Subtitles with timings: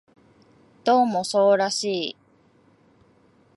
[0.83, 2.17] どうもそうらしい